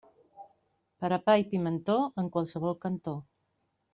Per 1.03 1.11
a 1.17 1.19
pa 1.27 1.35
i 1.41 1.45
pimentó, 1.51 1.99
en 2.23 2.31
qualsevol 2.37 2.75
cantó. 2.87 3.17